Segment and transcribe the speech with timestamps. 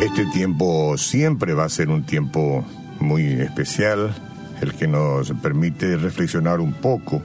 [0.00, 2.64] Este tiempo siempre va a ser un tiempo
[3.00, 4.14] muy especial,
[4.60, 7.22] el que nos permite reflexionar un poco,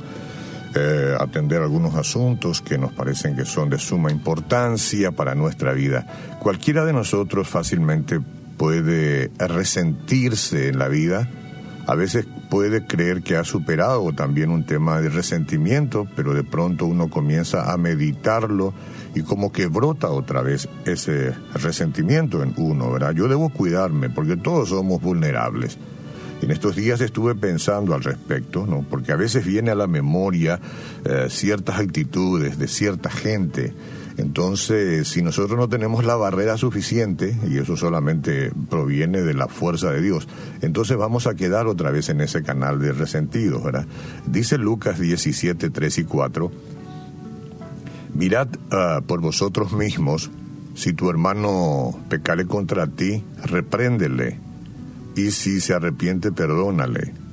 [0.76, 6.06] eh, atender algunos asuntos que nos parecen que son de suma importancia para nuestra vida.
[6.40, 8.20] Cualquiera de nosotros fácilmente
[8.58, 11.30] puede resentirse en la vida,
[11.88, 16.86] a veces puede creer que ha superado también un tema de resentimiento, pero de pronto
[16.86, 18.74] uno comienza a meditarlo
[19.14, 23.12] y como que brota otra vez ese resentimiento en uno, ¿verdad?
[23.14, 25.78] Yo debo cuidarme porque todos somos vulnerables.
[26.42, 28.86] En estos días estuve pensando al respecto, ¿no?
[28.90, 30.60] Porque a veces viene a la memoria
[31.06, 33.74] eh, ciertas actitudes de cierta gente.
[34.18, 39.92] Entonces, si nosotros no tenemos la barrera suficiente, y eso solamente proviene de la fuerza
[39.92, 40.28] de Dios,
[40.62, 43.86] entonces vamos a quedar otra vez en ese canal de resentidos, ¿verdad?
[44.26, 46.52] Dice Lucas 17, 3 y 4
[48.16, 50.32] Mirad ah, por vosotros mismos,
[50.74, 54.40] si tu hermano pecare contra ti, repréndele,
[55.18, 57.25] y si se arrepiente, perdónale.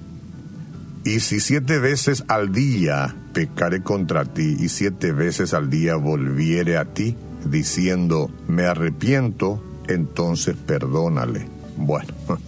[1.04, 6.76] Y si siete veces al día pecare contra ti, y siete veces al día volviere
[6.76, 11.48] a ti, diciendo, me arrepiento, entonces perdónale.
[11.76, 12.14] Bueno,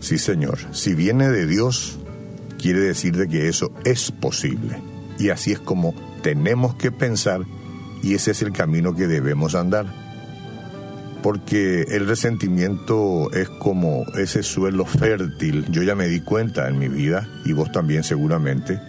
[0.00, 1.98] sí Señor, si viene de Dios,
[2.58, 4.76] quiere decir de que eso es posible.
[5.18, 7.42] Y así es como tenemos que pensar
[8.02, 9.86] y ese es el camino que debemos andar.
[11.26, 16.86] Porque el resentimiento es como ese suelo fértil, yo ya me di cuenta en mi
[16.86, 18.80] vida, y vos también seguramente,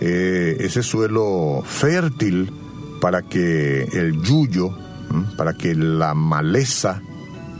[0.00, 2.52] eh, ese suelo fértil
[3.00, 4.78] para que el yuyo,
[5.36, 7.02] para que la maleza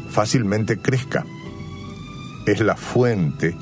[0.08, 1.26] fácilmente crezca.
[2.46, 3.56] Es la fuente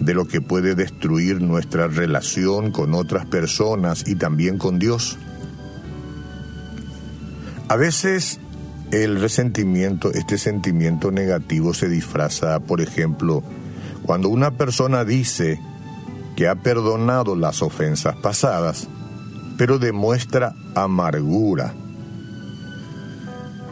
[0.00, 5.16] de lo que puede destruir nuestra relación con otras personas y también con Dios.
[7.68, 8.38] A veces
[8.90, 13.42] el resentimiento, este sentimiento negativo se disfraza, por ejemplo,
[14.02, 15.60] cuando una persona dice
[16.36, 18.88] que ha perdonado las ofensas pasadas,
[19.56, 21.74] pero demuestra amargura.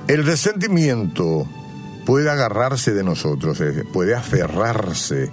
[0.08, 1.46] El resentimiento
[2.04, 5.30] puede agarrarse de nosotros, eh, puede aferrarse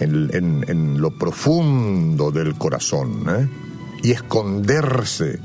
[0.00, 3.48] en, lo profundo del corazón ¿eh?
[4.02, 5.38] y esconderse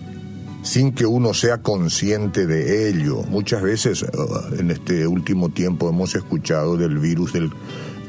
[0.63, 3.23] sin que uno sea consciente de ello.
[3.23, 7.51] Muchas veces uh, en este último tiempo hemos escuchado del virus del,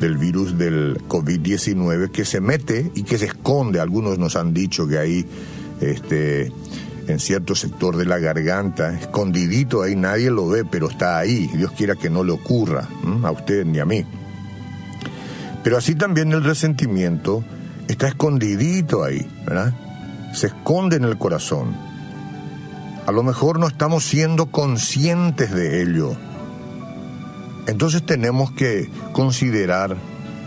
[0.01, 3.81] del virus del COVID-19 que se mete y que se esconde.
[3.81, 5.27] Algunos nos han dicho que ahí
[5.81, 6.53] este
[7.09, 11.49] en cierto sector de la garganta, escondidito ahí, nadie lo ve, pero está ahí.
[11.55, 12.87] Dios quiera que no le ocurra
[13.23, 14.05] a usted ni a mí.
[15.65, 17.43] Pero así también el resentimiento
[17.89, 19.73] está escondidito ahí, ¿verdad?
[20.35, 21.88] Se esconde en el corazón.
[23.09, 26.15] A lo mejor no estamos siendo conscientes de ello.
[27.67, 29.97] Entonces tenemos que considerar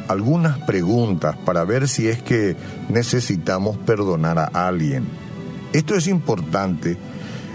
[0.08, 2.56] algunas preguntas para ver si es que
[2.88, 5.08] necesitamos perdonar a alguien.
[5.74, 7.00] Esto es importante.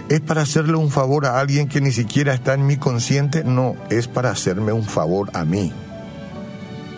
[0.09, 3.45] ¿Es para hacerle un favor a alguien que ni siquiera está en mi consciente?
[3.45, 5.73] No, es para hacerme un favor a mí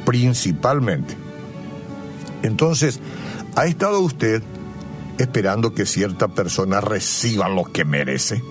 [0.07, 1.15] principalmente.
[2.43, 3.01] Entonces,
[3.55, 4.43] ¿ha estado usted
[5.19, 8.43] esperando que cierta persona reciba lo que merece?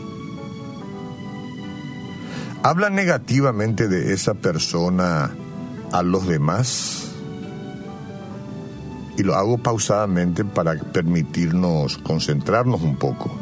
[2.64, 5.36] ¿Habla negativamente de esa persona
[5.92, 7.12] a los demás?
[9.18, 13.36] Y lo hago pausadamente para permitirnos concentrarnos un poco.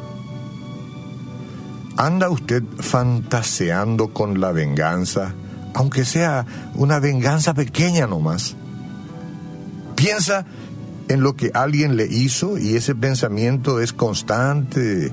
[1.98, 5.34] ¿Anda usted fantaseando con la venganza?
[5.76, 8.56] aunque sea una venganza pequeña nomás.
[9.96, 10.46] Piensa
[11.08, 15.12] en lo que alguien le hizo y ese pensamiento es constante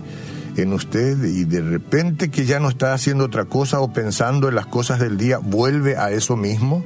[0.56, 4.54] en usted y de repente que ya no está haciendo otra cosa o pensando en
[4.54, 6.84] las cosas del día, vuelve a eso mismo.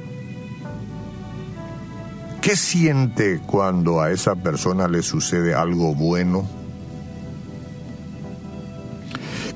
[2.41, 6.47] ¿Qué siente cuando a esa persona le sucede algo bueno?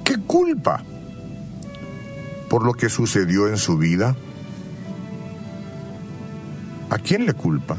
[0.04, 0.84] ¿Qué culpa
[2.50, 4.16] por lo que sucedió en su vida?
[6.90, 7.78] ¿A quién le culpa?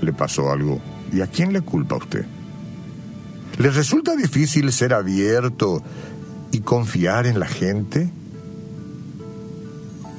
[0.00, 0.80] ¿Le pasó algo?
[1.12, 2.26] ¿Y a quién le culpa a usted?
[3.58, 5.82] ¿Le resulta difícil ser abierto
[6.52, 8.10] y confiar en la gente?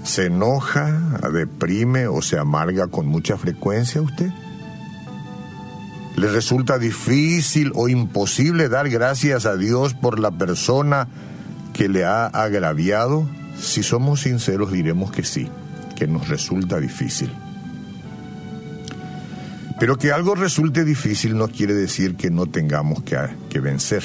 [0.04, 4.30] ¿Se enoja, deprime o se amarga con mucha frecuencia usted?
[6.16, 11.08] ¿Le resulta difícil o imposible dar gracias a Dios por la persona
[11.72, 13.26] que le ha agraviado?
[13.58, 15.48] Si somos sinceros diremos que sí,
[15.96, 17.32] que nos resulta difícil.
[19.80, 23.18] Pero que algo resulte difícil no quiere decir que no tengamos que,
[23.50, 24.04] que vencer.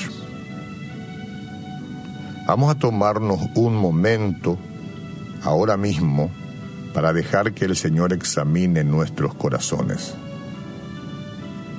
[2.46, 4.58] Vamos a tomarnos un momento
[5.42, 6.30] ahora mismo
[6.92, 10.14] para dejar que el Señor examine nuestros corazones.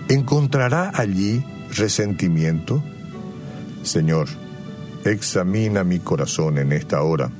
[0.09, 1.43] ¿Encontrará allí
[1.75, 2.83] resentimiento?
[3.83, 4.27] Señor,
[5.05, 7.31] examina mi corazón en esta hora.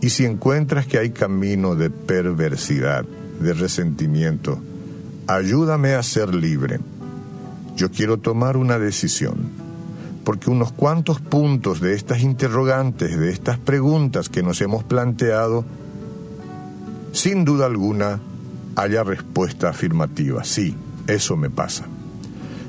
[0.00, 3.04] Y si encuentras que hay camino de perversidad,
[3.40, 4.60] de resentimiento,
[5.26, 6.80] ayúdame a ser libre.
[7.76, 9.36] Yo quiero tomar una decisión,
[10.24, 15.64] porque unos cuantos puntos de estas interrogantes, de estas preguntas que nos hemos planteado,
[17.12, 18.20] sin duda alguna
[18.76, 20.44] haya respuesta afirmativa.
[20.44, 20.76] Sí,
[21.06, 21.84] eso me pasa.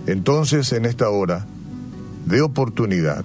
[0.08, 1.46] Entonces, en esta hora
[2.26, 3.24] de oportunidad,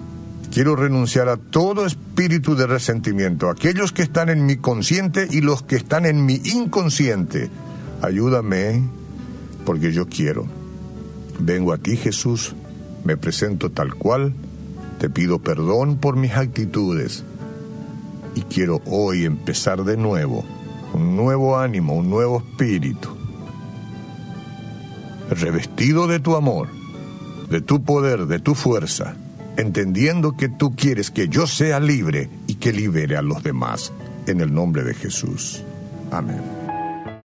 [0.52, 5.62] quiero renunciar a todo espíritu de resentimiento, aquellos que están en mi consciente y los
[5.62, 7.50] que están en mi inconsciente.
[8.02, 8.82] Ayúdame
[9.68, 10.46] porque yo quiero.
[11.38, 12.54] Vengo a ti, Jesús,
[13.04, 14.32] me presento tal cual,
[14.98, 17.22] te pido perdón por mis actitudes
[18.34, 20.42] y quiero hoy empezar de nuevo,
[20.94, 23.10] un nuevo ánimo, un nuevo espíritu,
[25.28, 26.68] revestido de tu amor,
[27.50, 29.16] de tu poder, de tu fuerza,
[29.58, 33.92] entendiendo que tú quieres que yo sea libre y que libere a los demás,
[34.26, 35.62] en el nombre de Jesús.
[36.10, 36.57] Amén.